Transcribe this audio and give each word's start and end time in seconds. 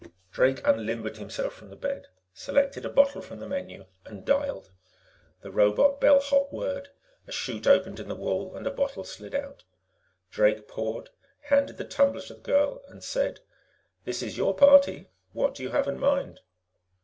Drake 0.31 0.65
unlimbered 0.65 1.17
himself 1.17 1.53
from 1.53 1.69
the 1.69 1.75
bed, 1.75 2.07
selected 2.33 2.85
a 2.85 2.89
bottle 2.89 3.21
from 3.21 3.37
the 3.39 3.47
menu 3.47 3.85
and 4.03 4.25
dialed. 4.25 4.71
The 5.41 5.51
robot 5.51 6.01
bellhop 6.01 6.51
whirred, 6.51 6.89
a 7.27 7.31
chute 7.31 7.67
opened 7.67 7.99
in 7.99 8.07
the 8.07 8.15
wall, 8.15 8.55
and 8.55 8.65
a 8.65 8.71
bottle 8.71 9.03
slid 9.03 9.35
out. 9.35 9.63
Drake 10.31 10.67
poured, 10.67 11.11
handed 11.41 11.77
the 11.77 11.85
tumbler 11.85 12.21
to 12.23 12.33
the 12.33 12.39
girl, 12.41 12.81
and 12.87 13.03
said: 13.03 13.41
"This 14.03 14.23
is 14.23 14.37
your 14.39 14.55
party; 14.55 15.05
what 15.33 15.53
do 15.53 15.61
you 15.61 15.69
have 15.69 15.87
in 15.87 15.99
mind?" 15.99 16.39